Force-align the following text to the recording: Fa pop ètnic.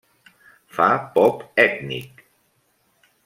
Fa 0.77 0.87
pop 1.17 1.43
ètnic. 1.67 2.25